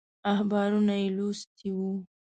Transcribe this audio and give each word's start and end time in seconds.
اخبارونه 0.31 0.93
یې 1.01 1.07
لوستي 1.17 1.69
وو. 1.75 1.91